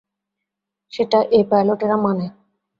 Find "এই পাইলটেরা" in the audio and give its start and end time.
1.31-1.97